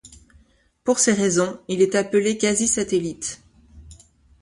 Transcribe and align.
Pour 0.83 0.97
ces 0.97 1.13
raisons, 1.13 1.59
il 1.67 1.79
est 1.79 1.93
appelé 1.93 2.39
quasi-satellite. 2.39 3.43